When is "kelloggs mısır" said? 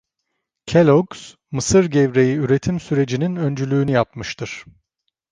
0.65-1.85